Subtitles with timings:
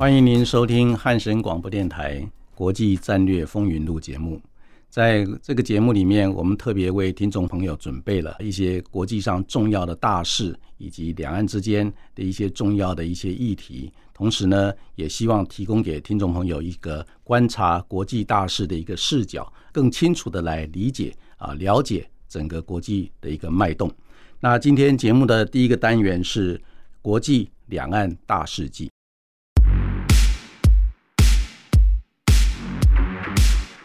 [0.00, 2.20] 欢迎您收听汉声广播电台
[2.54, 4.40] 《国际战略风云录》节目。
[4.88, 13.92] 在这个节目里面，我们特别为听众朋友准备了一些国际上重要的大事，以及两岸之间的一些重要的一些议题。
[14.14, 23.92] 同时呢，也希望提供给听众朋友一个观察国际大事的一个视角，更清楚的来理解啊，了解整个国际的一个脉动。
[24.40, 26.58] 那今天节目的第一个单元是
[27.02, 28.90] 国际两岸大事记。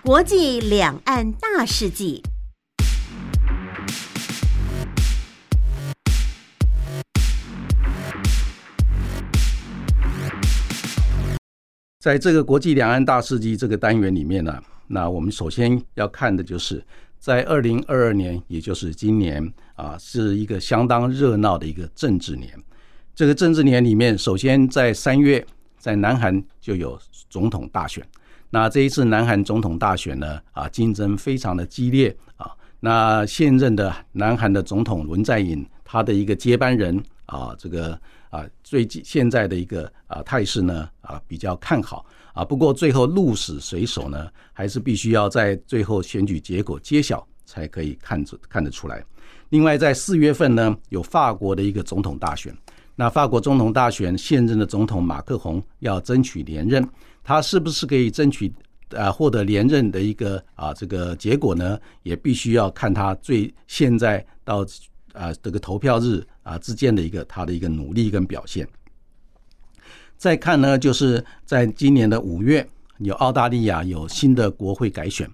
[0.06, 2.22] 国际两岸大事记，
[11.98, 16.86] 在这个国际两岸大事记这个单元里面呢，那我们首先要看的就是
[17.18, 22.54] 在二零二二年，也就是今年啊，是一个相当热闹的一个政治年。
[23.16, 25.44] 这个政治年里面，首先在三月，
[25.80, 28.08] 在南韩就有总统大选。
[28.56, 32.50] 那这一次南韩总统大选呢，啊，竞争非常的激烈啊。
[32.80, 42.46] 那现任的南韩的总统文在寅，他的一个接班人啊，这个啊，最近现在的一个啊态势呢，啊比较看好啊。
[42.46, 49.04] 不过最后鹿死谁手呢，还是必须要在最后选举结果揭晓才可以看出看得出来。
[49.50, 52.56] 另外，在四月份呢，有法国的一个总统大选。
[52.96, 56.88] 那法国总统大选，现任的总统马克宏要争取连任。
[57.26, 58.54] 他是不是可以争取
[58.96, 61.78] 啊获得连任的一个啊这个结果呢？
[62.04, 64.64] 也必须要看他最现在到
[65.12, 68.66] 啊这个投票日啊之间的一个他的一个努力跟表现。
[70.16, 72.66] 再看呢，就是在今年的五月，
[73.00, 75.28] 有澳大利亚有新的国会改选。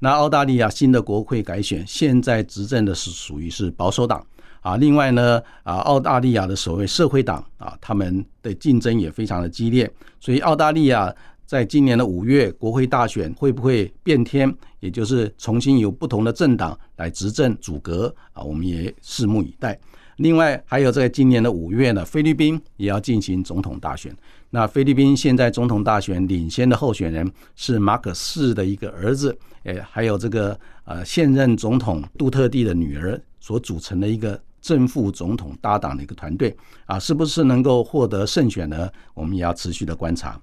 [0.00, 4.24] 那澳大利亚新的国会改选，现在执政的是属于是保守党
[4.60, 4.76] 啊。
[4.76, 11.12] 另外呢啊，澳大利亚的所谓社会党啊，他们的竞争也非常的激烈，所以澳大利亚。
[11.48, 14.54] 在今年的五月国会大选会不会变天？
[14.80, 18.42] 也就是重新有不同的政党来执政阻隔啊？
[18.42, 19.80] 我们也拭目以待。
[20.18, 24.14] 另外，还有在今年的五月呢，菲律宾也要进行总统大选。
[24.50, 36.54] 那菲律宾现在总统大选领先的候选人是马可斯的一个儿子，诶，还有这个呃现任总统杜特地的女儿所组成的一个正副总统搭档的一个团队
[36.84, 38.86] 啊，是不是能够获得胜选呢？
[39.14, 40.38] 我们也要持续的观察。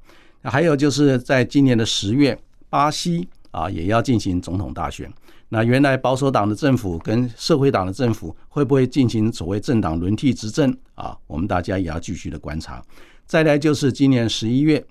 [0.49, 2.37] 还有就是在今年的十月，
[2.69, 5.11] 巴西啊也要进行总统大选。
[5.49, 11.15] 那原来保守党的政府跟社会党的政府会不会进行所谓政党轮替执政啊？
[11.27, 12.83] 我们大家也要继续的观察。
[13.25, 14.83] 再来就是今年十一月，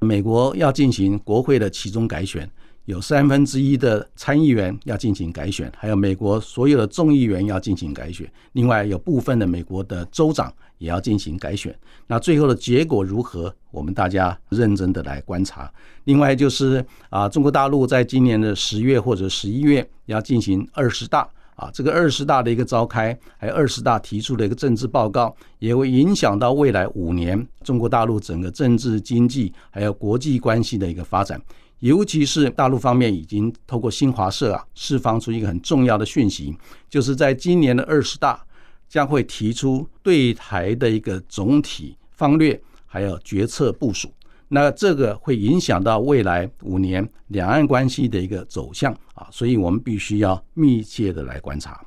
[0.00, 2.48] 美国要进行国会的其中改选。
[2.88, 11.78] 有三分之一的参议员要进行改选，还有美国所有的众议员要进行改选，另外有部分的美国的州长也要进行改选。
[12.06, 13.54] 那最后的结果如何？
[13.70, 15.70] 我们大家认真的来观察。
[16.04, 31.38] 另外就是啊，中国大陆在今年的十月或者十一月要进行二十大啊，这个二十大的一个召开，还有二十大提出的一个政治报告，也会影响到未来五年中国大陆整个政治、经济还有国际关系的一个发展。
[31.80, 36.56] 尤其是大陆方面已经透过新华社啊释放出一个很重要的讯息，
[36.88, 38.44] 就是在今年的二十大
[38.88, 44.10] 将会提出对台的一个总体方略，还有决策部署。
[44.48, 51.78] 那这个会影响到未来五年两岸关系的一个走向啊，所以我们必须要密切的来观察。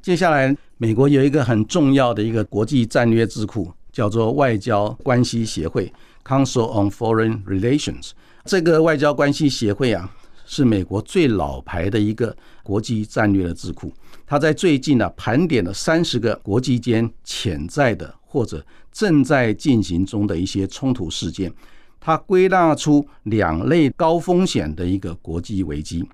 [0.00, 5.92] 接下来，美国有一个很重要的一个国际战略智库，叫做外交关系协会
[6.24, 8.12] （Council on Foreign Relations）。
[8.44, 10.10] 这个外交关系协会啊，
[10.44, 13.92] 是美国最老牌的一个国际战略的智库。
[14.26, 21.52] 它在最近呢，盘点了三十个国际间潜在的或者正在进行中的一些冲突事件，
[22.00, 26.04] 它归纳出两类高风险的一个国际危机。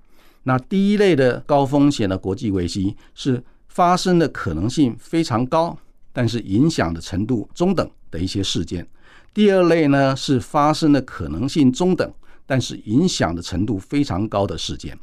[0.42, 5.76] 那第一类的高风险的国际危机是发生的可能性非常高。
[6.10, 8.84] 但是影响的程度中等的一些事件。
[9.32, 12.12] 第二类呢是发生的可能性中等，
[12.48, 14.98] 但是影响的程度非常高的事件。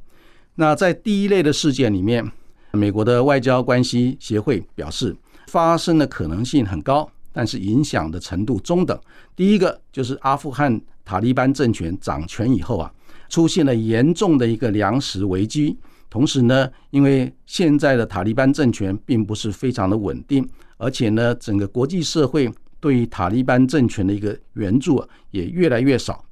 [0.55, 2.29] 那在第一类的事件里面，
[2.71, 5.15] 美国的外交关系协会表示，
[5.47, 8.99] 发生的可能性很高，但是影响的程度中等。
[9.35, 12.91] 第一个就是阿富汗塔利班政权掌权以后啊，
[13.29, 15.77] 出现了严重的一个粮食危机。
[16.09, 22.49] 同时呢，因为现在的塔利班政权并不是非常的稳定，而且呢，整个国际社会
[22.79, 26.24] 对于塔利班政权的一个援助也越来越少，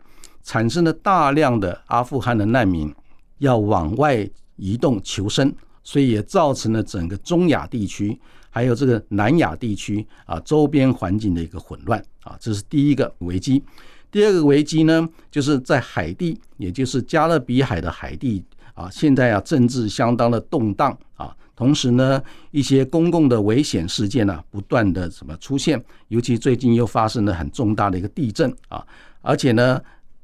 [0.43, 2.93] 产生了大量的阿富汗的难民
[3.39, 5.53] 要往外移动求生，
[5.83, 8.19] 所以也造成了整个中亚地区
[8.49, 13.63] 还有这个南亚地区啊周边环境的一个混乱啊，这是第一个危机。
[14.11, 18.43] 第二个危机呢，就是在海地，也就是加勒比海的海地。
[18.75, 22.19] 啊，现在啊，政治相当的动荡啊，同时呢，
[22.49, 28.83] 一些公共的危险事件呢，不断的什么出现，尤其最近又发生了很重大的一个地震啊，
[29.21, 29.79] 而且呢，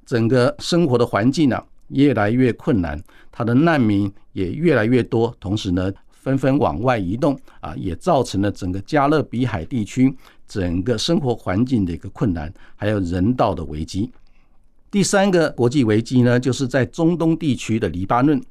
[0.10, 3.00] 整个生活的环境呢越来越困难，
[3.32, 10.12] 他的难民也越来越多，同时呢，纷纷往外移动啊，也造成了整个加勒比海地区
[10.48, 14.12] 整个生活环境的一个困难，还有人道的危机。
[14.90, 18.42] 第三个国际危机呢，就是在中东地区的黎巴嫩。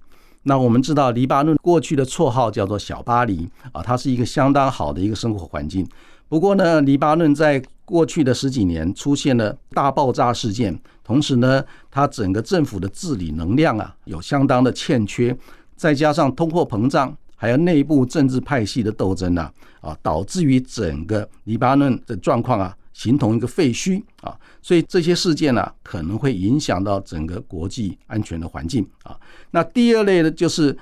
[0.44, 5.84] 那我们知道，黎巴嫩过去的绰号叫做“小巴黎”啊，它是一个相当好的一个生活环境。
[6.28, 15.36] 不过呢，黎巴嫩在过去的十几年出现了大爆炸事件，同时呢，它整个政府的治理能量啊有相当的欠缺，
[15.74, 22.76] 再加上通货膨胀，还有内部政治派系的斗争呢，啊，导致于整个黎巴嫩的状况啊。
[22.94, 29.16] 形同一个废墟啊，所以这些事件呢，可能会影响到整个国际安全的环境啊。
[29.52, 30.76] 那第二类呢，就是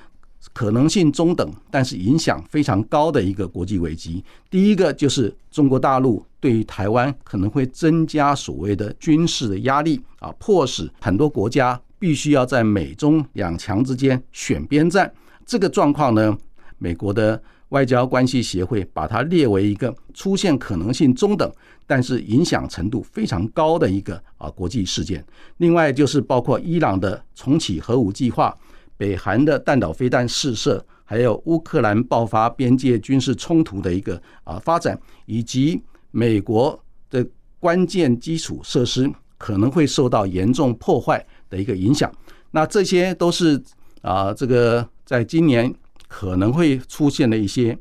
[0.53, 4.23] 可能性中等，但是影响非常高的一个国际危机。
[4.49, 15.11] 第一个就是中国大陆对于台湾可能会增加所谓的军事的压力啊，迫使很多国家必须要在美中两强之间选边站。
[15.45, 16.37] 这个状况呢，
[16.77, 21.51] 美国的外交关系协会把它列为一个出现可能性中等。
[21.89, 28.53] 但是影响程度非常高的一个啊国际事件，另外就是包括伊朗的重启核武计划、
[28.97, 36.77] 北韩的弹道飞弹试射，还有乌克兰爆发边界军事冲突的一个啊发展，以及美国
[37.09, 37.25] 的
[37.59, 42.11] 关键基础设施可能会受到严重破坏的一个影响。
[42.51, 43.61] 那这些都是
[44.01, 45.73] 啊这个在今年
[46.07, 47.77] 可能会出现的一些。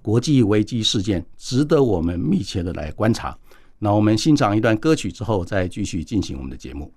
[0.00, 3.36] 国际危机事件值得我们密切的来观察。
[3.78, 6.90] 那我们欣赏一段歌曲之后，再继续进行我们的节目。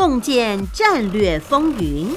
[0.00, 2.08] 洞见战略风云，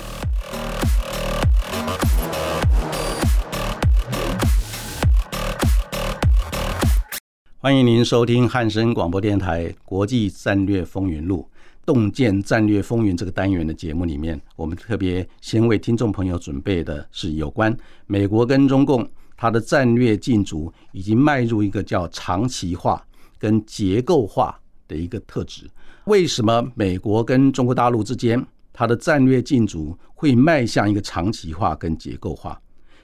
[7.57, 11.45] 欢迎您收听汉声广播电台《国际战略风云录》。
[11.85, 17.77] 洞见战略风云这个单元的节目里面，我们特别先为听众朋友准备的是有关
[18.07, 19.05] 美国跟中共
[19.35, 23.05] 它的战略竞逐已经迈入一个叫长期化
[23.37, 24.57] 跟结构化
[24.87, 25.69] 的一个特质。
[26.05, 32.57] 为什么美国跟中国大陆之间它的战略竞逐会迈向一个长期化跟结构化？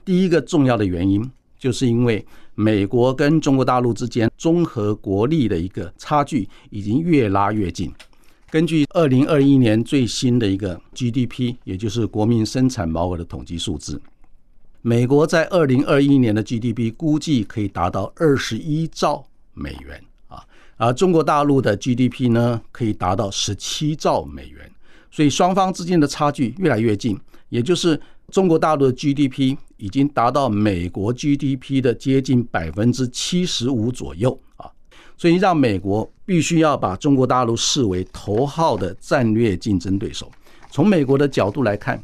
[0.04, 2.24] 第一个重要的原因，就是因为
[2.54, 7.92] 美国跟中国大陆之间综合国力的一个差距已经越拉越近。
[8.50, 14.02] 根据二零二一年最新的一个 GDP，也就是国民生产毛额的统计数字，
[14.82, 19.24] 美国在二零二一年的 GDP 估计可以达到二十一兆
[19.54, 20.02] 美元，
[20.82, 24.72] 而中国大陆的 GDP 呢，可以达到十七兆美元，
[25.10, 27.20] 所以双方之间的差距越来越近，
[27.50, 34.70] 也就是中国大陆的 GDP 已经达到美国 GDP 的接近百分之七十五左右啊。
[35.18, 40.32] 所以，让美国必须要把中国大陆视为头号的战略竞争对手。
[40.70, 42.02] 从美国的角度来看，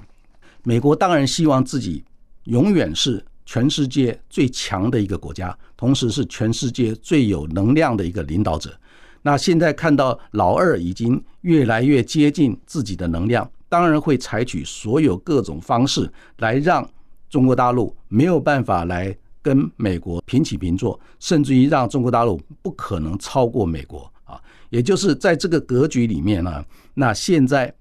[0.64, 2.04] 美国当然希望自己
[2.44, 8.78] 永远是全世界最强的一个国家，同时是全世界最有能量的一个领导者。
[9.22, 16.86] 那现在看到老二已经越来越接近自己的能量，当然会采取所有各种方式来让
[17.30, 19.16] 中国大陆没有办法来。
[19.42, 24.42] 跟美国平起平坐，甚至于让中国大陆不可能超过美国啊！
[24.70, 27.72] 也就是在这个格局里面呢，那现在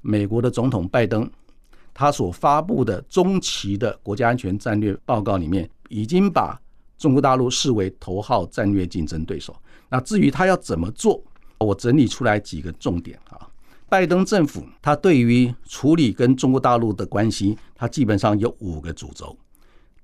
[0.00, 1.30] 美国的总统拜登
[2.00, 6.58] 他所发布的中期的国家安全战略报告里面，已经把
[6.96, 9.54] 中国大陆视为头号战略竞争对手。
[9.90, 11.22] 那至于他要怎么做，
[11.58, 13.46] 我整理出来几个重点啊。
[13.86, 19.36] 拜登政府他对于处理跟中国大陆的关系，他基本上有五个主轴。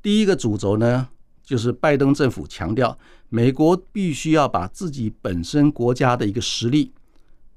[0.02, 1.08] 第一个主轴呢，
[1.42, 2.98] 就是拜登政府强调，
[3.30, 6.92] 美国必须要把自己本身国家的一个实力，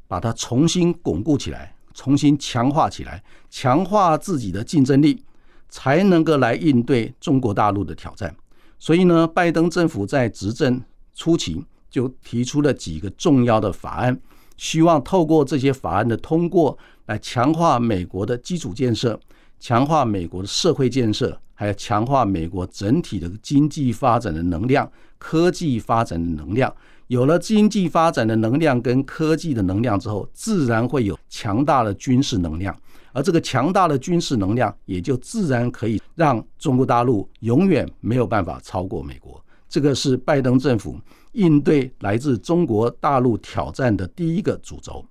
[0.08, 5.24] 把它重新巩固起来，重新强化起来，强化自己的竞争力，
[5.70, 8.36] 才能够来应对中国大陆的挑战。
[8.78, 10.82] 所以呢，拜登政府在执政
[11.14, 14.20] 初期就提出了几个重要的法案。
[14.56, 19.20] 希望透过这些法案的通过，来强化美国的基础建设，
[19.60, 26.74] 强化美国的社会建设，还有强化美国整体的经济发展的能量、科技发展的能量。
[27.10, 32.76] 有了经济发展的能量跟科技的能量之后，自然会有强大的军事能量，
[33.12, 39.44] 而这个强大的军事能量，也就自然可以让中国大陆永远没有办法超过美国。
[39.68, 40.98] 这个是拜登政府。
[41.34, 45.06] 应对来自中国大陆挑战的第一个主轴，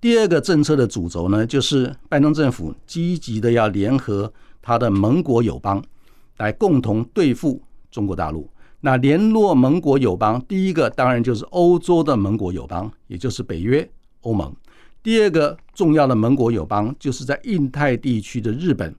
[0.00, 4.32] 第二个政策的主轴呢，就是拜登政府积极的要联合
[4.62, 5.84] 他的盟国友邦，
[6.38, 8.48] 来共同对付中国大陆。
[8.80, 13.88] 那联络盟国友邦，第一个当然就是欧洲的盟国友邦，也就是北约、
[14.22, 14.50] 欧盟；
[15.02, 18.94] 第二个重要的盟国友邦，就是在印太地区的日本、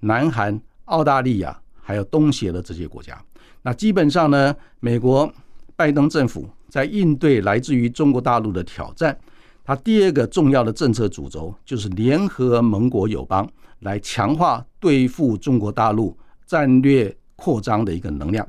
[0.00, 3.20] 南韩、澳大利亚，还有东协的这些国家。
[3.62, 5.32] 那基本上呢，美国。
[5.76, 9.18] 拜登政府在应对来自于中国大陆的挑战，
[9.64, 18.46] 他第二个重要的政策主轴就是联合盟国友邦来强化对付中国大陆战略扩张的一个能量。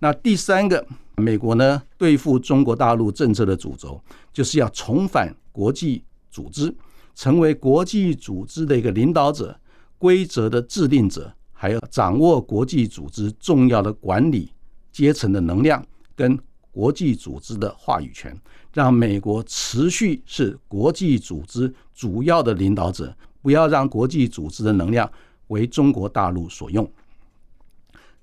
[0.00, 0.84] 那第三个，
[1.16, 4.02] 美国呢对付中国大陆政策的主轴
[4.32, 6.74] 就是要重返国际组织，
[7.14, 9.54] 成为国际组织的一个领导者、
[9.98, 14.50] 规则的制定者，还有掌握国际组织重要的管理
[14.90, 15.86] 阶层的能量。
[16.16, 16.38] 跟
[16.70, 18.34] 国际组织的话语权，
[18.72, 25.10] 让美国持续是国际组织主要的领导者，不要让国际组织的能量
[25.48, 26.90] 为中国大陆所用。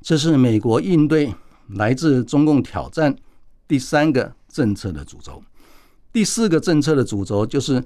[0.01, 1.34] 这是美国应对
[1.69, 3.15] 来自中共挑战
[3.67, 5.43] 第三个政策的主轴。
[6.12, 7.83] 第四个政策的主轴就是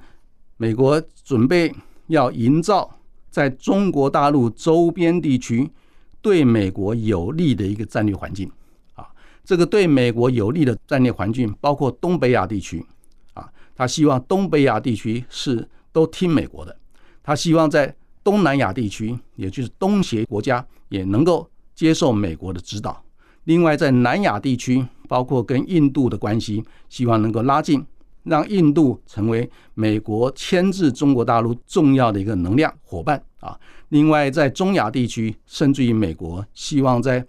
[0.58, 1.74] 美国准备
[2.08, 2.98] 要营造
[3.30, 5.70] 在中国大陆周边地区
[6.22, 8.50] 对美国有利的一个战略环境
[8.94, 9.08] 啊。
[9.44, 12.86] 这个对美国有利的战略环境，包括东北亚地区，
[13.34, 16.78] 啊，他希望东北亚地区是都听美国的。
[17.24, 23.04] 他希望在东南亚地区，也就是东协国家，也能够接受美国的指导。
[23.46, 27.84] 另外，在南亚地区，包括跟印度的关系，希望能够拉近，
[28.24, 33.58] 让印度成为美国牵制中国大陆重要的一个能量伙伴啊。
[33.90, 37.26] 另外，在中亚地区，甚至于美国希望在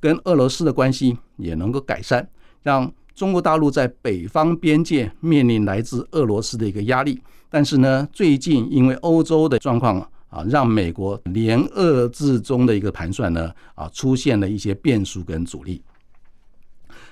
[0.00, 2.28] 跟俄罗斯的关系也能够改善，
[2.62, 7.22] 让中国大陆在北方边界面临来自俄罗斯的一个压力。
[7.48, 15.82] 但是呢，最近因为欧洲的状况啊，让美国联俄制中的一个盘算呢啊，出现了一些变数跟阻力。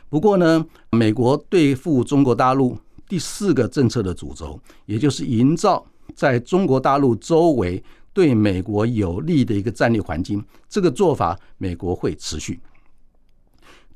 [0.09, 7.85] 不过呢，美国对付中国大陆第四个政策的主轴，也就是营造在中国大陆周围
[8.15, 12.59] 对美国有利的一个战略环境，这个做法美国会持续。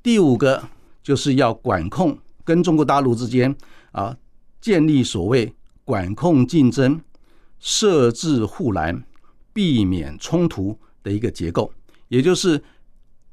[0.03, 0.63] 第五个
[1.03, 3.57] 就是要管控跟中国大陆之间
[3.91, 4.15] 啊，
[4.61, 5.51] 建立所谓
[5.83, 7.01] 管控竞争、
[7.59, 9.03] 设置护栏、
[9.55, 11.73] 避免冲突的一个结构。
[12.09, 12.63] 也就是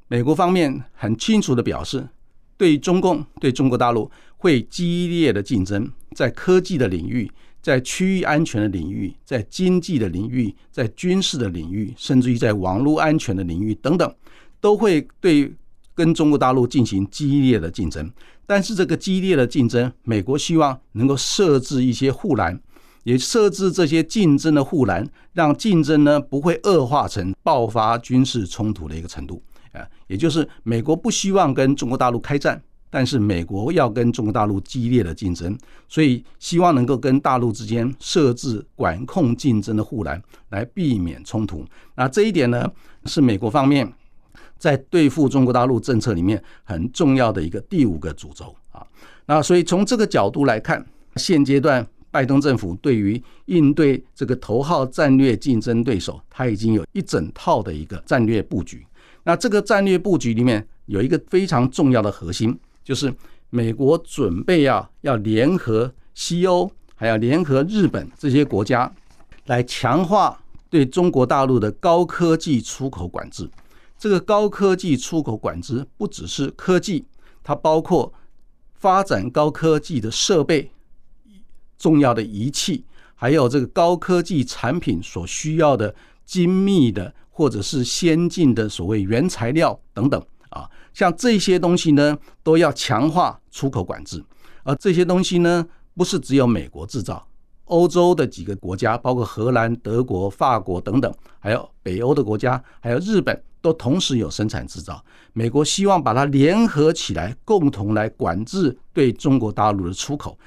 [0.08, 2.08] 美国方面很清楚的表示，
[2.56, 14.14] 对中共、对中国大陆会激烈的竞争，在科技的领域、在区域安全的领域、在经济的领域、在军事的领域，甚至于在网络安全的领域等等，
[14.60, 15.52] 都会对。
[15.94, 18.10] 跟中国大陆进行激烈的竞争，
[18.46, 22.58] 但是这个激烈的竞争，美国希望能够设置一些护栏，
[23.04, 29.42] 也设置这些竞争的护栏，让竞争呢不会恶化成爆发军事冲突的一个程度
[29.72, 29.86] 啊。
[30.06, 35.56] 也就是美国不希望跟中国大陆开战，但是美国要跟中国大陆激烈的竞争，
[35.88, 41.64] 所以希望能够跟大陆之间设置管控竞争的护栏，来避免冲突。
[41.94, 42.70] 那这一点呢，
[43.06, 43.92] 是美国方面。
[44.58, 48.86] 在对付中国大陆政策里面很重要的一个第五个主轴啊，
[49.26, 58.86] 那所以从这个角度来看，现阶段拜登政府对于应对这个头号战略竞争对手，他已经有一整套的一个战略布局。
[59.24, 63.12] 那这个战略布局里面有一个非常重要的核心，就是
[63.50, 68.92] 美国准备要要联合西欧，还要联合日本这些国家，
[69.46, 70.38] 来强化
[70.68, 73.48] 对中国大陆的高科技出口管制。
[73.98, 77.04] 这个高科技出口管制不只是科技，
[77.42, 78.12] 它包括
[78.74, 80.72] 发展高科技的设备、
[81.82, 82.84] 重要的仪器，
[83.16, 85.92] 还有这个高科技产品所需要的
[86.24, 94.22] 精密的或者是先进的所谓原材料等等啊，像这些东西呢，都要强化出口管制。
[94.62, 97.26] 而这些东西呢，不是只有美国制造，
[97.64, 105.04] 欧洲的几个国家，包括荷兰、德国、法国等等，还有北欧的国家，还有日本，都同时有生产制造。
[105.32, 110.38] 美国希望把它联合起来，共同来管制对中国大陆的出口，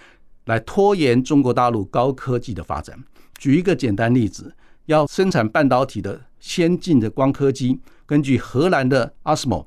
[0.46, 2.98] 来拖延中国大陆高科技的发展。
[3.38, 9.66] 举一个简单例子，要生产半导体的先进的光刻机，根据荷兰的 ASML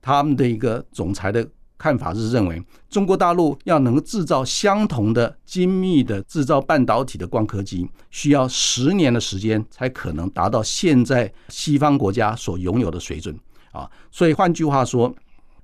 [0.00, 1.46] 他们的一个总裁的。
[1.82, 13.34] 看法是认为，中国大陆要能够制造相同的精密的制造半导体的光刻机，需要十年的时间才可能达到现在西方国家所拥有的水准
[13.72, 13.90] 啊。
[14.10, 15.10] 所以换句话说，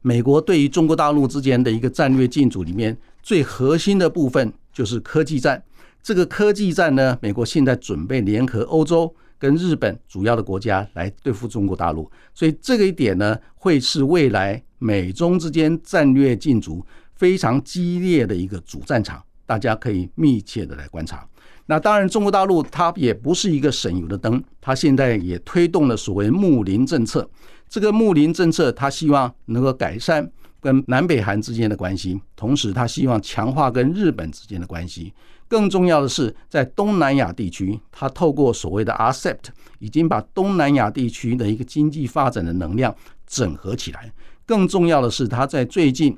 [0.00, 2.96] 美国对于中国大陆之间的一个战略竞逐里面
[3.26, 5.60] 最核心的部分就是科技战。
[6.00, 9.12] 这个科技战呢，美国现在准备联合欧洲。
[9.38, 16.82] 跟日本主要的国家来对付中国大陆，所以这个一点呢，会是未来美中之间战略竞逐
[17.16, 21.28] 非常激烈的一个主战场，大家可以密切的来观察。
[21.66, 27.28] 那当然，中国大陆它也不是一个省油的灯，它现在也推动了所谓睦邻政策。
[27.68, 35.12] 这个睦邻政策，它希望能够改善跟南北韩之间的关系，同时他希望强化跟日本之间的关系。
[35.48, 39.36] 更重要的是，在东南亚地区，他透过所谓的 RCEP，
[39.78, 42.92] 已经把东南亚地区的一个经济发展的能量
[43.26, 44.12] 整合起来。
[44.44, 46.16] 更重要的是，他在最近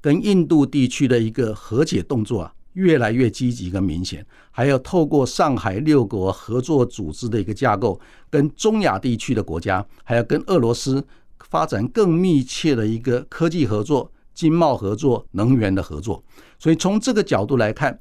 [0.00, 4.26] 跟印度地区的一个和解动作啊，越来越积极跟明显。
[4.50, 11.04] 还有透过上海六国合作组织的一个架构，跟中亚地区的国家，还要跟俄罗斯
[11.48, 16.22] 发展更密切的一个科技合作、经贸合作、能源的合作。
[16.58, 17.98] 所以从这个角度来看。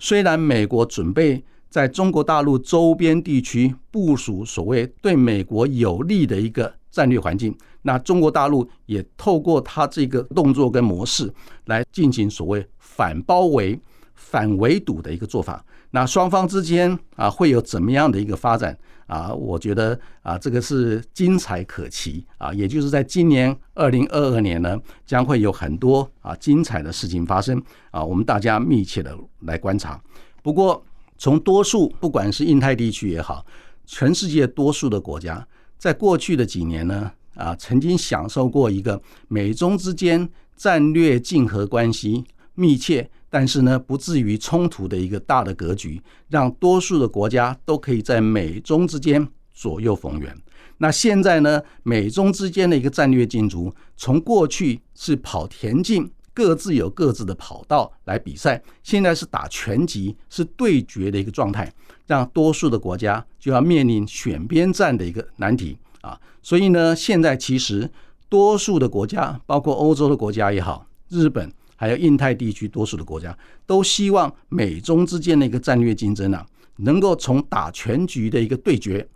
[0.00, 7.52] 虽然美国准备在中国大陆周边地区部署所谓对美国有利的一个战略环境，
[7.82, 11.28] 那中国大陆也透过它这个动作跟模式
[11.64, 13.76] 来进行所谓反包围、
[14.14, 15.64] 反围堵的一个做法。
[15.90, 19.32] 那双方之间啊会有怎么样的一个发展啊？
[19.32, 29.98] 我觉得啊这个是精彩可期啊，也就是在今年二零二二年呢，将会有很多啊精彩的事情发生啊，我们大家密切的来观察。
[30.42, 30.84] 不过，
[31.16, 33.44] 从多数不管是印太地区也好，
[33.86, 35.46] 全世界多数的国家，
[35.78, 42.24] 在过去的几年呢啊，曾经享受过一个美中之间战略竞合关系
[42.54, 43.10] 密切。
[43.30, 50.34] 但是呢，不至于冲突的一个大的格局，让多数的国家都可以在美中之间左右逢源。
[50.78, 61.70] 那现在呢，美中之间的一个战略竞逐，从过去是跑田径，各自有各自的跑道来比赛，现在是打拳击，是对决的一个状态，
[62.06, 66.18] 让多数的国家就要面临选边站的一个难题啊。
[66.40, 67.90] 所以呢，现在其实
[68.28, 71.52] 多数的国家，包括欧洲的国家也好，日本。
[71.80, 76.44] 还有印太地区多数的国家都希望美中之间的一个战略竞争啊，
[76.78, 79.06] 能够从打全局的一个对决，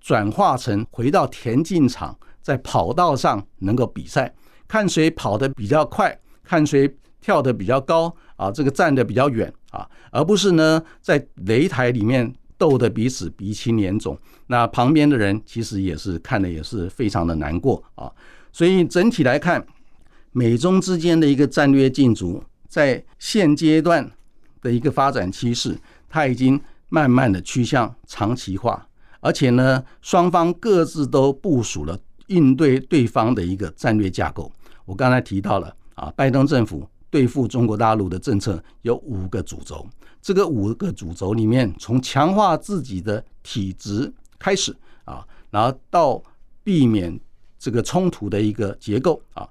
[0.00, 4.32] 转化成回到田径场，在跑道上能够比赛，
[4.68, 6.88] 看谁跑得比较快，看谁
[7.20, 14.16] 跳得比较高啊，这个站得比较远啊，而不是呢在擂台里面斗得彼此鼻青脸肿。
[14.46, 18.08] 那旁边的人其实也是看的也是非常的难过啊，
[18.52, 19.66] 所以整体来看。
[20.36, 24.10] 美中之间的一个战略竞逐，在现阶段
[24.60, 28.84] 的一个发展趋势，它已经慢慢的趋向长期化，
[29.20, 34.50] 而且呢，双方各自都部署了应对对方的一个战略架构。
[34.84, 39.86] 我刚才提到了啊，拜登政府对付中国大陆的政策有五个主轴，
[40.20, 46.20] 这个五个主轴里面，从强化自己的体制开始啊，然后到
[46.64, 47.16] 避免
[47.56, 49.48] 这个冲突的一个结构啊。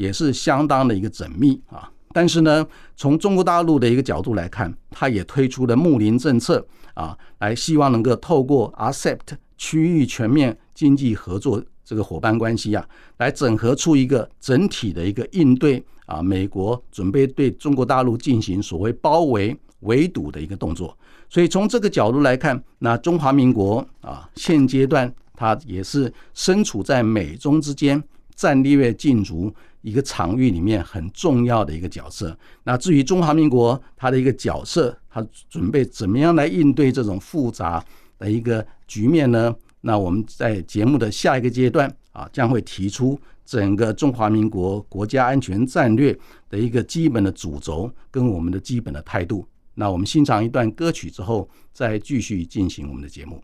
[0.00, 9.18] 也是相当的一个缜密啊，但是呢，从中国大陆的一个角度来看，它也推出了睦邻政策啊，来希望能够透过 RCEP
[9.58, 12.82] 区域全面经济合作这个伙伴关系啊，
[13.18, 20.96] 来整合出一个整体的一个应对啊，美国准备对中国大陆进行所谓包围围堵的一个动作。
[21.28, 28.02] 所以从这个角度来看，那中华民国啊，现阶段它也是身处在美中之间
[28.34, 29.54] 战略竞逐。
[29.82, 32.36] 一个场域里面很重要的一个角色。
[32.64, 37.84] 那至于中华民国它的一个角色，它准备怎么样来应对这种复杂
[38.18, 39.54] 的一个局面呢？
[39.82, 46.16] 那我们在节目的下一个阶段啊，将会提出整个中华民国国家安全战略
[46.50, 49.46] 的一个基本的主轴跟我们的基本的态度。
[49.74, 53.42] 那我们欣赏一段歌曲之后，再继续进行我们的节目。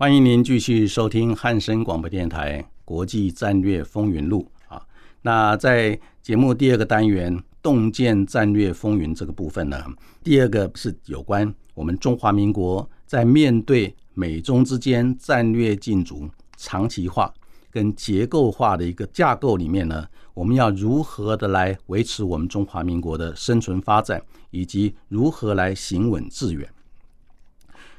[0.00, 4.80] 欢迎您继续收听汉声广播电台《国际战略风云录》啊。
[5.22, 9.76] 那在节目第二个单元“洞见战略风云”这个部分呢，
[10.22, 17.34] 第二个是有关我们中华民国在面对美中之间战略竞逐、长期化
[17.68, 26.68] 跟结构化的一个架构里面呢，我们要如何的来维持我们中华民国的生存发展，以及如何来行稳致远。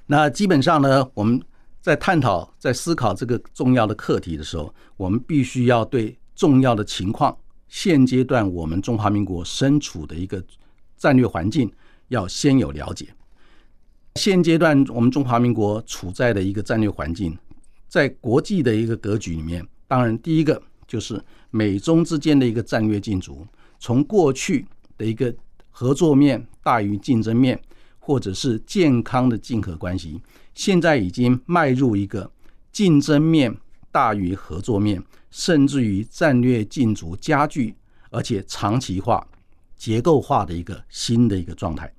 [0.05, 1.39] 那基本上呢，我们
[1.81, 7.35] 在探讨、在思考这个重要的课题的时候，我们必须要对重要的情况、
[7.67, 10.43] 现阶段我们中华民国身处的一个
[10.97, 11.71] 战略环境
[12.09, 13.07] 要先有了解。
[14.15, 17.37] 现阶段我们中华民国处在的一个战略环境，
[17.87, 23.47] 在国际的一个格局里面，当然第一个就是美中之间的一个战略竞逐，
[23.79, 24.65] 从过去
[24.97, 25.33] 的一个
[25.69, 27.57] 合作面大于竞争面，
[27.99, 30.19] 或者是健康的竞合关系。
[30.59, 32.29] 现在已经迈入一个
[32.69, 33.55] 竞争面
[33.93, 37.73] 大于合作面，甚至于战略竞逐加剧，
[38.09, 39.25] 而且长期化、
[39.77, 41.89] 结构化的一个新的一个状态。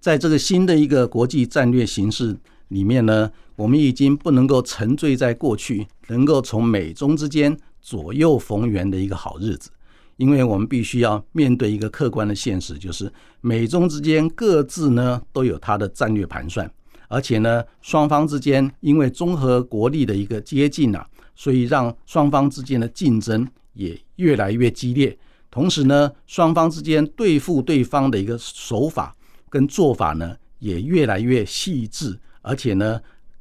[0.00, 2.34] 在这个新的一个国际战略形势
[2.68, 9.68] 里面呢，我们已经不能够沉醉在过去，能够从美中之间左右逢源的一个好日子，
[10.16, 16.72] 因为我们必须要面对一个客观的现实，就是美中之间各自呢都有它的战略盘算。
[17.10, 25.18] 而且呢，双方之间因为综合国力的一个接近啊，所以让双方之间的竞争也越来越激烈。
[25.50, 29.12] 同时呢，双方之间对付对方的一个手法
[29.48, 33.00] 跟做法呢，也越来越细致，而且呢，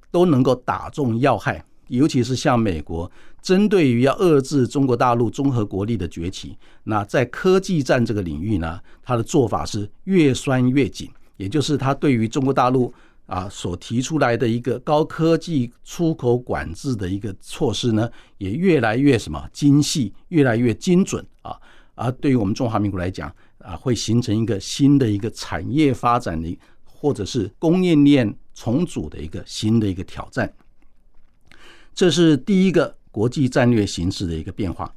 [0.10, 1.64] 都能够打中要害。
[1.90, 12.92] 尤其是像美国，针对于要遏制中国大陆综合国力的崛起，那在科技战这个领域呢，它的做法是越拴越紧，也就是它对于中国大陆。
[13.30, 21.56] 啊，所提出来的一个高科技出口管制的一个措施呢，也越来越什么精细，越来越精准啊。
[21.94, 30.52] 而对于我们中华民国来讲，啊，会形成一个新的一个产业发展的，或者是供应链重组的一个新的一个挑战。
[31.94, 34.92] 这是第一个国际战略形势的一个变化。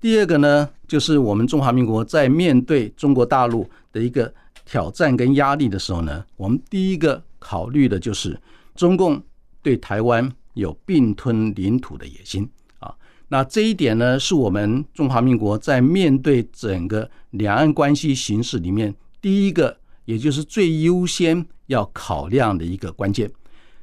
[0.00, 4.32] 第二个呢，就是我们中华民国在面对中国大陆的一个
[4.64, 7.20] 挑战跟压力的时候呢，我们第一个。
[7.42, 8.40] 考虑的就是
[8.76, 9.20] 中共
[9.60, 12.94] 对台湾有并吞领土的野心啊，
[13.26, 23.28] 那这一点呢，是我们中华民国在面对整个两岸关系形势里面第一个，也就是最优先要考量的一个关键，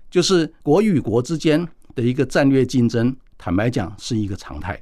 [0.09, 3.13] 就是国与国之间的一个战略竞争。
[3.37, 4.81] 坦白讲，是一个常态。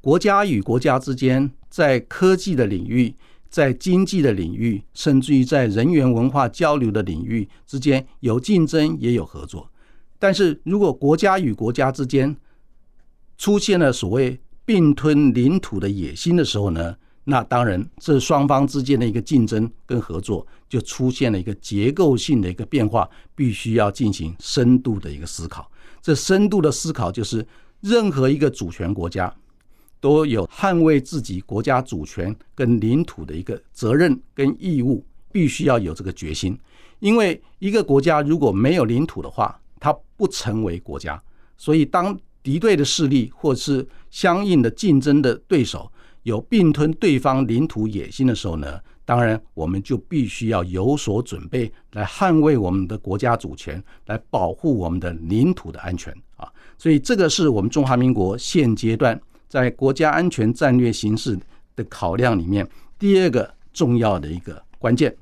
[0.00, 3.14] 国家与国家之间在科技的领域。
[3.56, 9.66] 在经济的领域，甚至于在人员文化交流的领域之间，有竞争也有合作。
[10.18, 12.36] 但是如果国家与国家之间
[13.38, 25.72] 出现了所谓并吞领土的野心的时候呢，那当然这双方之间的一个竞争跟合作就出现了一个结构性的一个变化，必须要进行深度的一个思考。
[26.02, 27.46] 这深度的思考就是
[27.80, 29.34] 任何一个主权国家。
[30.06, 36.56] 都有捍卫自己国家主权跟领土的一个责任跟义务，必须要有这个决心。
[37.00, 41.20] 因为一个国家如果没有领土的话，它不成为国家。
[41.56, 45.90] 所以，当敌对的势力或是相应的竞争的对手
[46.22, 56.48] 有并吞对方领土野心的时候呢，当然我们就必须要有所准备，来捍卫我们的国家主权，来保护我们的领土的安全啊。
[56.78, 59.20] 所以，这个是我们中华民国现阶段。
[59.56, 61.34] 在国家安全战略形势
[61.76, 65.16] 的考量里面，第二个重要的一个关键，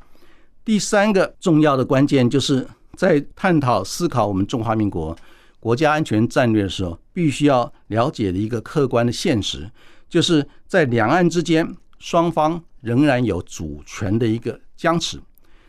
[0.65, 2.67] 第三个重要的关键，就是
[2.97, 5.17] 在探讨思考我们中华民国
[5.61, 9.71] 国家安全战略的时候，必须要了解的一个客观的现实，
[10.09, 15.21] 就是在两岸之间，双方仍然有主权的一个僵持。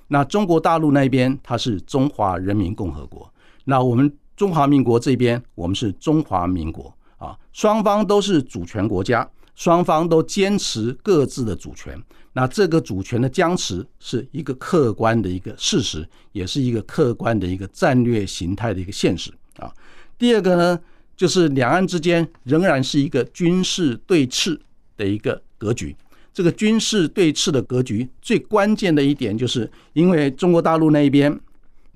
[0.08, 3.32] 那中国大陆那边，它是中华人民共和国；
[3.65, 6.91] 那我们中华民国这边，我们是中华民国。
[7.17, 12.01] 啊，双方都是主权国家，双方都坚持各自的主权。
[12.34, 19.71] 那这个主权的僵持是一个客观的一个事实，也是一个客观的一个战略形态的一个现实啊。
[20.17, 20.80] 第二个呢，
[21.15, 24.60] 就是两岸之间仍然是一个军事对峙
[24.97, 25.95] 的一个格局。
[26.34, 31.39] 这个军事对峙的格局最关键的一点，就是因为中国大陆那一边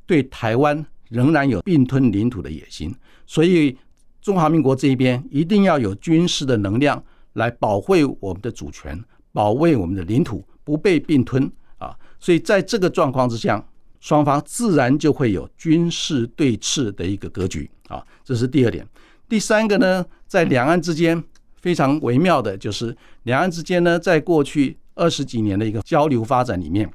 [0.05, 2.95] 对台湾仍然有并吞领土的野心，
[3.27, 3.77] 所以
[4.29, 11.97] 中华民国这一边一定要有军事的能量来保卫我们的主权，保卫我们的领土不被并吞啊！
[12.19, 13.65] 所以在这个状况之下，
[13.99, 18.05] 双方自然就会有军事对峙的一个格局啊！
[18.23, 18.87] 这是第二点。
[19.27, 21.23] 第三个呢，在两岸之间
[21.59, 26.87] 非常微妙的就是，两岸之间呢，在过去二十几年的一个交流发展里面，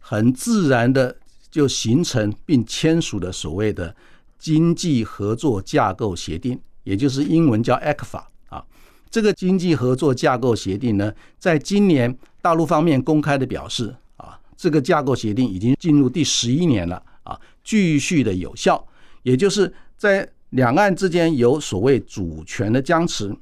[0.00, 1.16] 很自然的。
[1.50, 3.96] 就形成并签署了所谓的
[4.38, 8.64] 经济合作架构协定，也就是英文叫 ECFA 啊。
[9.10, 18.86] 这个经济合作架构协定呢，在今年大陆方面公开的表示啊，这个架构协定已经进入第十一年了啊，继续的有效。
[19.22, 23.34] 也就是在两岸之间有所谓主权的僵持，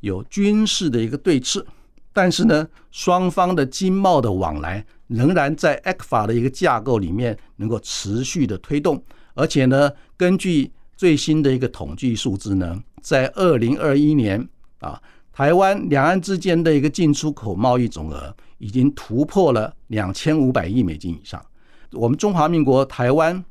[0.00, 1.64] 有军事的一个对峙，
[2.12, 4.84] 但是呢，双方的经贸的往来。
[5.08, 9.00] 仍然在 ECFA 的一个架构里面能够持续的推动，
[9.34, 15.00] 而且呢，根据最新的一个统计数字呢，在二零二一年啊，
[15.32, 21.44] 台湾两岸之间的一个进出口贸易总额已经突破了两千五百亿美金以上。
[21.92, 23.44] 我们中华民国台湾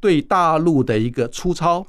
[0.00, 1.86] 对大陆的一个出超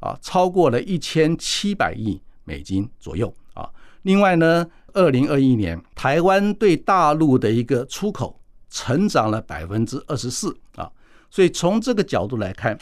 [0.00, 3.70] 啊，超过了一千七百亿美金左右啊。
[4.02, 8.36] 另外呢，二零二一年台湾对大陆的一个出口。
[8.72, 10.88] 成长了百分之二十四啊，
[11.30, 12.76] 所以从这个角度来看，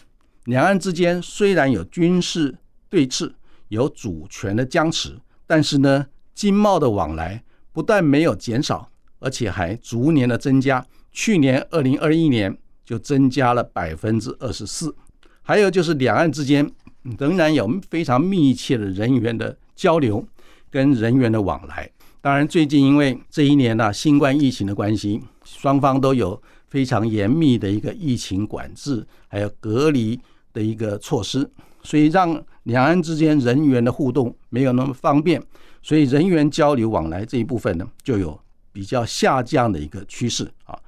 [0.45, 2.57] 两岸之间虽然有军事
[2.89, 3.31] 对峙、
[3.69, 10.85] 有主权的僵持，但是呢，经贸的往来不但没有减少，而且还逐年的增加。
[11.13, 14.95] 去年二零二一年就增加了百分之二十四。
[15.43, 16.71] 还有就是两岸之间
[17.19, 20.27] 仍然有非常密切的人员的交流
[20.71, 21.91] 跟人员的往来。
[22.21, 25.23] 当然，最近因为这一年呢，新冠疫情的关系。
[25.45, 30.19] 双方都有非常严密的一个疫情管制，还有隔离
[30.53, 31.51] 的一个措施，
[31.83, 35.43] 所以让两岸之间人员的互动没有那么方便，
[35.83, 38.39] 所以人员交流往来这一部分呢，就有
[38.73, 40.79] 比较下降的一个趋势啊。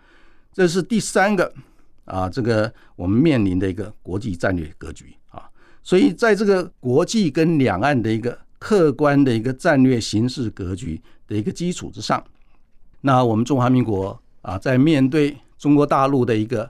[0.53, 1.53] 这是第三个
[2.05, 5.49] 啊，这个我们面临的一个国际战略格局啊。
[5.83, 12.23] 所以在这个国际跟两岸的一个客观的一个战略形势格局的一个基础之上，
[13.01, 14.21] 那我们中华民国。
[14.43, 16.69] 啊，在面对中国大陆的一个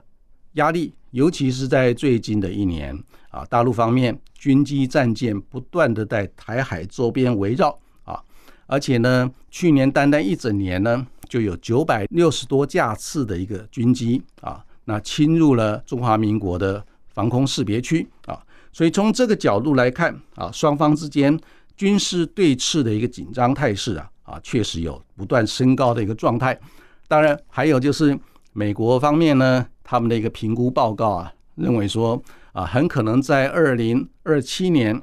[0.55, 2.93] 压力，尤其是在最近的一年
[3.29, 7.69] 啊，大陆方面军机战舰不断的在台海周边围绕
[8.03, 8.21] 啊，
[8.67, 18.37] 而且呢，去年单单一整年呢，就有九百六十多架次的一个军机啊，那侵入了中华民国的防空识别区啊，
[18.73, 21.39] 所以从这个角度来看啊，双方之间
[21.77, 26.59] 军事对峙的一个紧张态势啊啊，确实有不断升高的一个状态。
[27.07, 28.17] 当然，还有就是
[28.53, 35.01] 美国方面呢，他们的一个评估报告啊，认为说啊，很可能在二零二七年，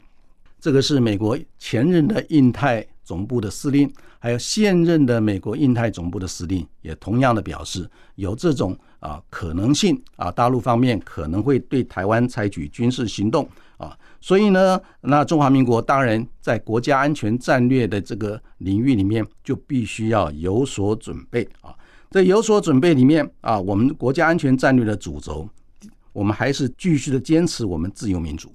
[0.61, 21.75] 这个是美国前任的印太总部的司令，还有现任的美国印太总部的司令，也同样的表示有这种啊可能性啊，大陆方面可能会对台湾采取军事行动啊，所以呢，那中华民国当然在国家安全战略的这个领域里面，就必须要有所准备啊。
[22.11, 25.47] 在有所准备里面啊，我们国家安全战略的主轴，
[26.14, 28.51] 我们还是继续的坚持我们自由民主，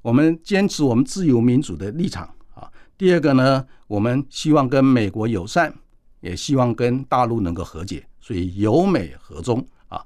[0.00, 2.70] 我们坚持我们自由民主的立场啊。
[2.96, 5.74] 第二个呢，我们希望跟美国友善，
[6.20, 10.02] 也希望跟大陆能够和解，所以由美和中啊。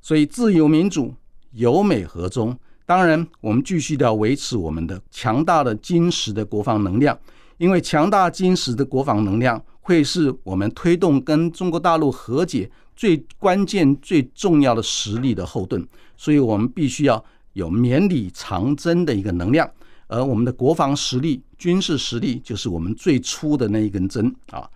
[0.00, 1.14] 所以自由民主、
[1.52, 7.18] 由美和中，当然我们继续的维持我们的强大的坚实的国防能量，
[7.58, 9.62] 因为强大坚实的国防能量。
[9.88, 15.82] 会是我们推动跟中国大陆和解最关键、最重要的实力的后盾，
[16.14, 17.24] 所以我们必须要
[17.54, 19.66] 有绵里藏针的一个能量，
[20.06, 24.68] 而我们的国防实力、军事实力就是我们最初的那一根针啊。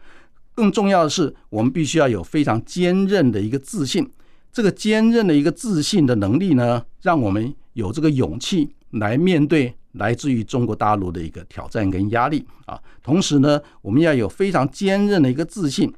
[0.55, 4.11] 更重要的是，我们必须要有非常坚韧的一个自信，
[4.51, 9.75] 这个坚韧的一个自信的能力呢，让我们有这个勇气来面对。
[9.93, 15.93] 来自于中国大陆的一个挑战跟压力啊，同时呢，我们要有非常坚韧的一个自信，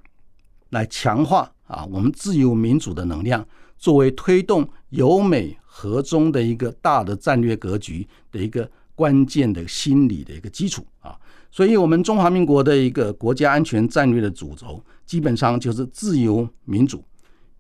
[0.71, 3.47] 来强化啊我们自由民主的能量，
[3.79, 11.19] 作为推动由美和中的一个大的战略格局的一个关键的心理的一个基础啊。
[11.51, 17.05] 所以，我们中华民国的一个国家安全战略的主轴，基本上就是自由民主、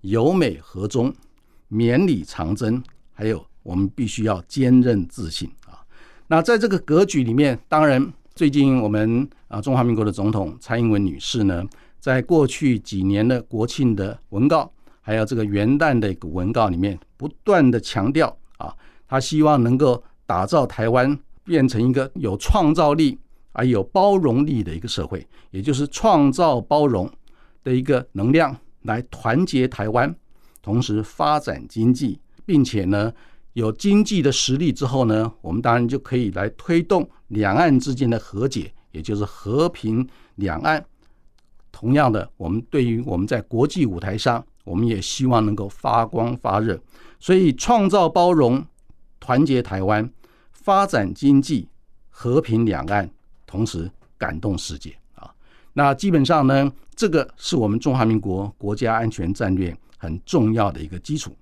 [0.01, 1.15] 由美和中、
[1.69, 5.49] 绵里长征，还有我们必须要坚韧自信。
[6.29, 11.63] 那在这个格局里面，当然最近我们啊中华民国的总统蔡英文女士呢，
[12.01, 18.75] 在过去几年的国庆的文告，还有这个元旦的一个文告里面，不断的强调啊，
[19.07, 23.19] 她希望能够打造台湾变成一个有创造力
[23.53, 27.09] 还有包容力的一个社会，也就是创造包容
[27.63, 30.13] 的一个能量来团结台湾，
[30.63, 33.13] 同时发展经济，并且呢
[33.55, 40.85] 有经济的实力之后呢，我们当然就可以来推动两岸之间的和解，也就是和平两岸。
[41.73, 46.81] 同样的，我们对于我们在国际舞台上，我们也希望能够发光发热。
[47.19, 48.65] 所以，创造包容、
[49.19, 50.09] 团结台湾、
[50.53, 51.69] 发展经济、
[52.11, 53.09] 和平两岸，
[53.47, 55.33] 同时感动世界啊！
[55.73, 61.37] 那基本上呢，这个是我们中华民国国家安全战略很重要的一个基础。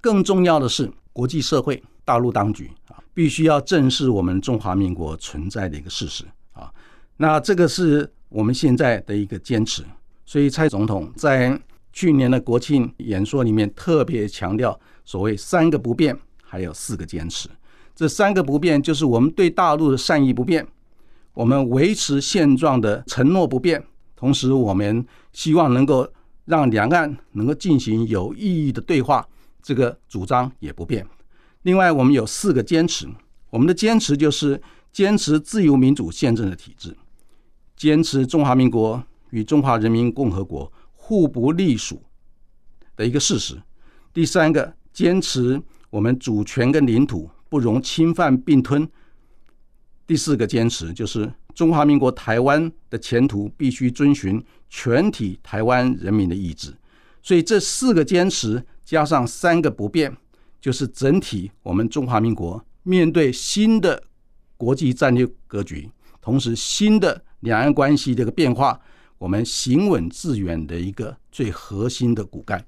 [0.00, 6.72] 更重要的是，国际社会、大陆当局啊，必须要正视我们中华民国存在的一个事实啊。
[7.16, 8.12] 那这个是。
[8.30, 9.82] 我们现在的一个坚持，
[10.26, 11.58] 所以蔡总统在
[11.94, 17.48] 去年的国庆演说里面特别强调所谓三个不变，还有四个坚持。
[17.96, 20.66] 这三个不变就是我们对大陆的善意不变，
[21.32, 23.82] 我们维持现状的承诺不变，
[24.14, 26.06] 同时我们希望能够
[26.44, 29.26] 让两岸能够进行有意义的对话，
[29.62, 31.06] 这个主张也不变。
[31.62, 33.06] 另外，我们有四个坚持，
[33.50, 34.60] 我们的坚持就是
[34.92, 36.96] 坚持自由民主宪政的体制。
[37.76, 42.02] 坚持中华民国与中华人民共和国互不隶属
[42.96, 43.60] 的一个事实。
[44.12, 48.88] 第三个，坚持我们主权跟领土不容侵犯并吞。
[50.06, 56.74] 第四个坚持就是中华民国台湾的前途必须遵循全体台湾人民的意志。
[57.28, 60.16] 所以这四个坚持加上三个不变，
[60.62, 64.02] 就是整体我们中华民国面对新的
[64.56, 65.90] 国际战略格局，
[66.22, 67.22] 同时新的。
[67.40, 68.80] 两岸关系这个变化，
[69.18, 72.64] 我们行稳致远的一个最核心的骨干。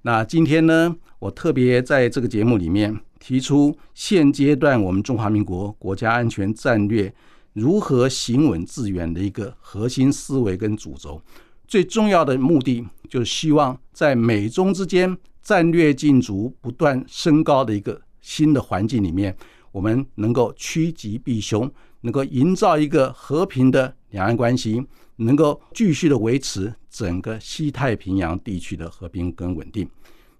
[0.00, 7.14] 那今天呢，我特别在这个节目里面提出现阶段我们中华民国国家安全战略
[7.52, 11.22] 如何行稳致远的一个核心思维跟主轴。
[11.70, 19.34] 最重要的目的，就是希望在美中之间战略竞逐不断升高的一个新的环境里面，
[19.70, 21.70] 我们能够趋吉避凶。
[22.02, 24.82] 能够营造一个和平的两岸关系，
[25.16, 29.86] 能够继续的维持整个西太平洋地区的和平跟稳定。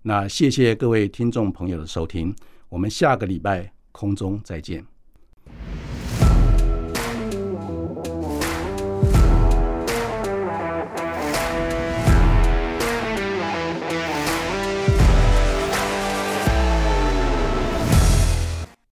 [0.00, 2.34] 那谢谢各位听众朋友的收听，
[2.70, 4.99] 我们下个礼拜空中再见。